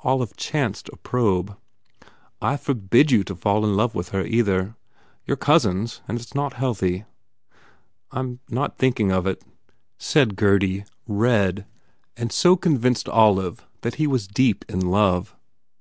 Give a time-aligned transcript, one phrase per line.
[0.00, 1.56] Olive chanced a probe.
[2.42, 4.74] "I forbid you to fall in love with her, either.
[5.26, 7.04] You re cousins and it s not healthy."
[8.10, 9.44] "I m not thinking of it,"
[9.96, 11.66] said Gurdy, red,
[12.16, 15.36] and so convinced Olive that he was deep in love.